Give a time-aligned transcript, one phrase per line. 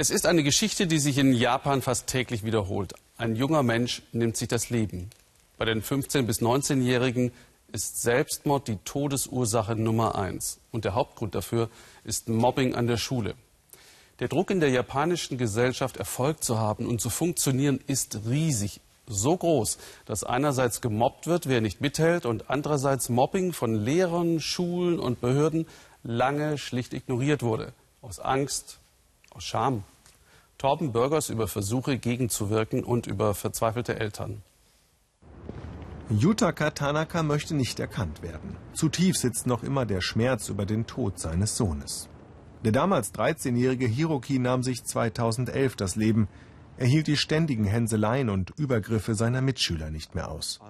[0.00, 2.94] Es ist eine Geschichte, die sich in Japan fast täglich wiederholt.
[3.18, 5.10] Ein junger Mensch nimmt sich das Leben.
[5.58, 7.32] Bei den 15- bis 19-Jährigen
[7.70, 10.58] ist Selbstmord die Todesursache Nummer eins.
[10.72, 11.68] Und der Hauptgrund dafür
[12.02, 13.34] ist Mobbing an der Schule.
[14.20, 18.80] Der Druck in der japanischen Gesellschaft, Erfolg zu haben und zu funktionieren, ist riesig.
[19.06, 19.76] So groß,
[20.06, 25.66] dass einerseits gemobbt wird, wer nicht mithält, und andererseits Mobbing von Lehrern, Schulen und Behörden
[26.02, 27.74] lange schlicht ignoriert wurde.
[28.00, 28.79] Aus Angst,
[29.30, 29.84] aus Scham.
[30.58, 34.42] Torben Bürgers über Versuche gegenzuwirken und über verzweifelte Eltern.
[36.10, 38.56] Yutaka Tanaka möchte nicht erkannt werden.
[38.72, 42.08] Zu sitzt noch immer der Schmerz über den Tod seines Sohnes.
[42.64, 46.28] Der damals 13-jährige Hiroki nahm sich 2011 das Leben.
[46.76, 50.60] Er hielt die ständigen Hänseleien und Übergriffe seiner Mitschüler nicht mehr aus.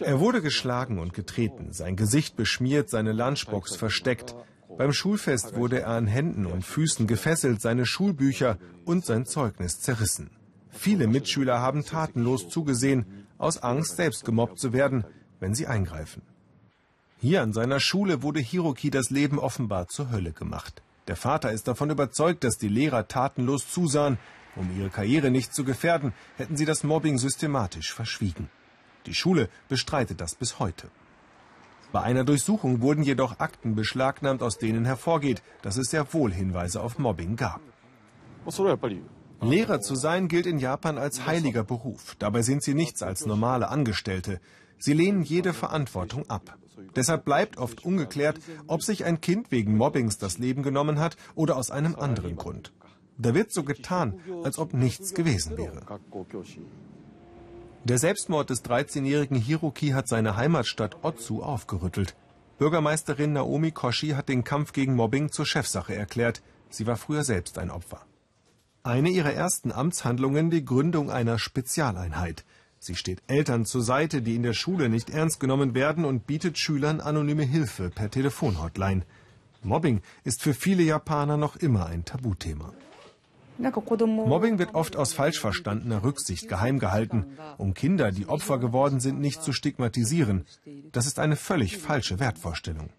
[0.00, 4.34] Er wurde geschlagen und getreten, sein Gesicht beschmiert, seine Lunchbox versteckt.
[4.76, 10.30] Beim Schulfest wurde er an Händen und Füßen gefesselt, seine Schulbücher und sein Zeugnis zerrissen.
[10.70, 15.04] Viele Mitschüler haben tatenlos zugesehen, aus Angst, selbst gemobbt zu werden,
[15.38, 16.22] wenn sie eingreifen.
[17.20, 20.82] Hier an seiner Schule wurde Hiroki das Leben offenbar zur Hölle gemacht.
[21.06, 24.18] Der Vater ist davon überzeugt, dass die Lehrer tatenlos zusahen.
[24.56, 28.50] Um ihre Karriere nicht zu gefährden, hätten sie das Mobbing systematisch verschwiegen.
[29.06, 30.90] Die Schule bestreitet das bis heute.
[31.94, 36.80] Bei einer Durchsuchung wurden jedoch Akten beschlagnahmt, aus denen hervorgeht, dass es sehr wohl Hinweise
[36.80, 37.60] auf Mobbing gab.
[39.40, 42.16] Lehrer zu sein gilt in Japan als heiliger Beruf.
[42.18, 44.40] Dabei sind sie nichts als normale Angestellte.
[44.76, 46.58] Sie lehnen jede Verantwortung ab.
[46.96, 51.56] Deshalb bleibt oft ungeklärt, ob sich ein Kind wegen Mobbings das Leben genommen hat oder
[51.56, 52.72] aus einem anderen Grund.
[53.18, 55.80] Da wird so getan, als ob nichts gewesen wäre.
[57.84, 62.16] Der Selbstmord des 13-jährigen Hiroki hat seine Heimatstadt Otsu aufgerüttelt.
[62.56, 66.40] Bürgermeisterin Naomi Koshi hat den Kampf gegen Mobbing zur Chefsache erklärt.
[66.70, 68.00] Sie war früher selbst ein Opfer.
[68.84, 72.46] Eine ihrer ersten Amtshandlungen die Gründung einer Spezialeinheit.
[72.78, 76.56] Sie steht Eltern zur Seite, die in der Schule nicht ernst genommen werden und bietet
[76.56, 79.02] Schülern anonyme Hilfe per Telefonhotline.
[79.62, 82.72] Mobbing ist für viele Japaner noch immer ein Tabuthema.
[83.56, 89.20] Mobbing wird oft aus falsch verstandener Rücksicht geheim gehalten, um Kinder, die Opfer geworden sind,
[89.20, 90.44] nicht zu stigmatisieren.
[90.90, 92.90] Das ist eine völlig falsche Wertvorstellung.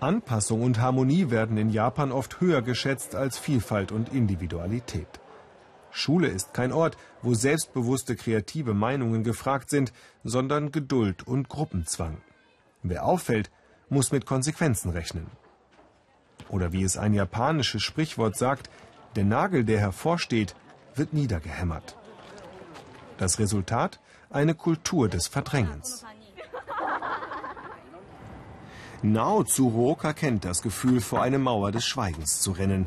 [0.00, 5.20] Anpassung und Harmonie werden in Japan oft höher geschätzt als Vielfalt und Individualität.
[5.90, 9.92] Schule ist kein Ort, wo selbstbewusste kreative Meinungen gefragt sind,
[10.24, 12.18] sondern Geduld und Gruppenzwang.
[12.82, 13.50] Wer auffällt,
[13.90, 15.26] muss mit Konsequenzen rechnen.
[16.48, 18.70] Oder wie es ein japanisches Sprichwort sagt,
[19.16, 20.54] der Nagel, der hervorsteht,
[20.94, 21.96] wird niedergehämmert.
[23.18, 24.00] Das Resultat?
[24.30, 26.04] Eine Kultur des Verdrängens.
[29.02, 32.86] Nao Tsuruoka kennt das Gefühl, vor eine Mauer des Schweigens zu rennen.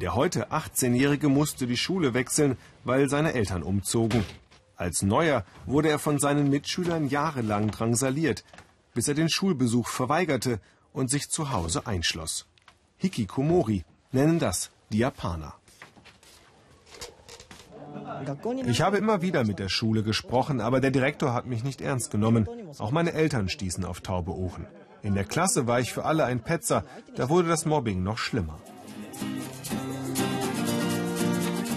[0.00, 4.24] Der heute 18-Jährige musste die Schule wechseln, weil seine Eltern umzogen.
[4.76, 8.44] Als Neuer wurde er von seinen Mitschülern jahrelang drangsaliert,
[8.94, 10.60] bis er den Schulbesuch verweigerte
[10.92, 12.46] und sich zu Hause einschloss.
[12.98, 15.54] Hikikomori nennen das die Japaner.
[18.66, 22.10] Ich habe immer wieder mit der Schule gesprochen, aber der Direktor hat mich nicht ernst
[22.10, 22.48] genommen.
[22.78, 24.66] Auch meine Eltern stießen auf taube Ohren.
[25.02, 26.84] In der Klasse war ich für alle ein Petzer,
[27.14, 28.58] da wurde das Mobbing noch schlimmer.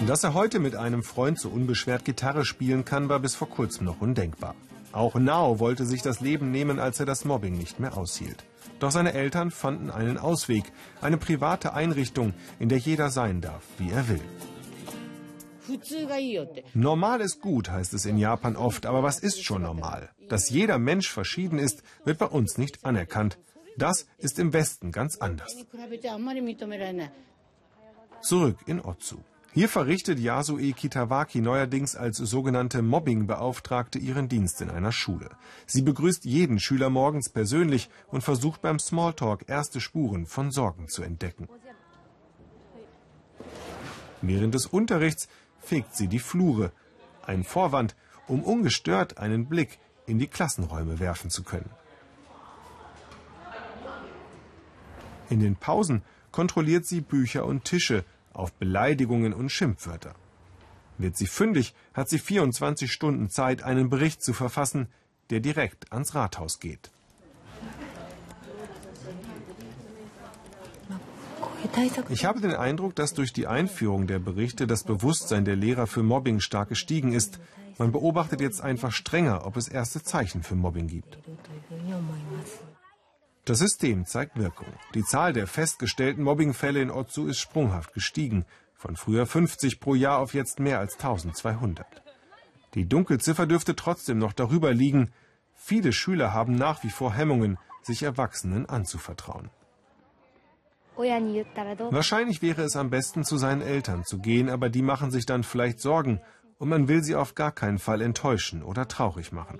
[0.06, 3.86] Dass er heute mit einem Freund so unbeschwert Gitarre spielen kann, war bis vor kurzem
[3.86, 4.56] noch undenkbar.
[4.92, 8.44] Auch Nao wollte sich das Leben nehmen, als er das Mobbing nicht mehr aushielt.
[8.78, 10.64] Doch seine Eltern fanden einen Ausweg,
[11.00, 14.20] eine private Einrichtung, in der jeder sein darf, wie er will.
[16.74, 20.10] Normal ist gut, heißt es in Japan oft, aber was ist schon normal?
[20.28, 23.38] Dass jeder Mensch verschieden ist, wird bei uns nicht anerkannt.
[23.78, 25.54] Das ist im Westen ganz anders.
[28.20, 29.18] Zurück in Otsu.
[29.54, 35.28] Hier verrichtet Yasue Kitawaki neuerdings als sogenannte Mobbing-Beauftragte ihren Dienst in einer Schule.
[35.66, 41.02] Sie begrüßt jeden Schüler morgens persönlich und versucht beim Smalltalk erste Spuren von Sorgen zu
[41.02, 41.50] entdecken.
[44.22, 45.28] Während des Unterrichts
[45.58, 46.72] fegt sie die Flure,
[47.26, 47.94] ein Vorwand,
[48.28, 51.68] um ungestört einen Blick in die Klassenräume werfen zu können.
[55.28, 60.14] In den Pausen kontrolliert sie Bücher und Tische auf Beleidigungen und Schimpfwörter.
[60.98, 64.88] Wird sie fündig, hat sie 24 Stunden Zeit, einen Bericht zu verfassen,
[65.30, 66.90] der direkt ans Rathaus geht.
[72.08, 76.02] Ich habe den Eindruck, dass durch die Einführung der Berichte das Bewusstsein der Lehrer für
[76.02, 77.38] Mobbing stark gestiegen ist.
[77.78, 81.18] Man beobachtet jetzt einfach strenger, ob es erste Zeichen für Mobbing gibt.
[83.44, 84.68] Das System zeigt Wirkung.
[84.94, 88.44] Die Zahl der festgestellten Mobbingfälle in Otsu ist sprunghaft gestiegen.
[88.74, 91.86] Von früher 50 pro Jahr auf jetzt mehr als 1200.
[92.74, 95.10] Die Dunkelziffer dürfte trotzdem noch darüber liegen.
[95.54, 99.50] Viele Schüler haben nach wie vor Hemmungen, sich Erwachsenen anzuvertrauen.
[100.96, 105.42] Wahrscheinlich wäre es am besten, zu seinen Eltern zu gehen, aber die machen sich dann
[105.42, 106.20] vielleicht Sorgen
[106.58, 109.58] und man will sie auf gar keinen Fall enttäuschen oder traurig machen.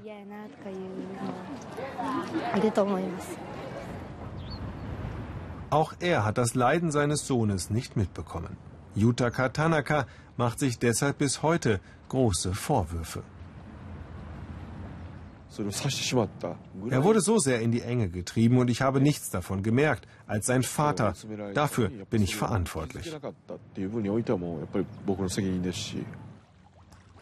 [5.73, 8.59] Auch er hat das Leiden seines Sohnes nicht mitbekommen.
[8.95, 11.81] Yutaka Tanaka macht sich deshalb bis heute
[12.11, 13.23] große Vorwürfe.
[16.91, 20.45] Er wurde so sehr in die Enge getrieben und ich habe nichts davon gemerkt als
[20.45, 21.15] sein Vater.
[21.55, 23.11] Dafür bin ich verantwortlich.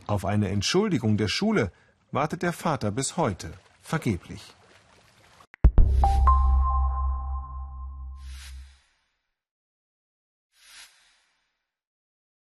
[0.09, 1.71] Auf eine Entschuldigung der Schule
[2.11, 4.43] wartet der Vater bis heute vergeblich.